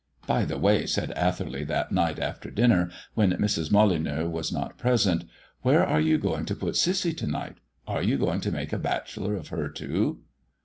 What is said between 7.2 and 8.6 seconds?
night? Are you going to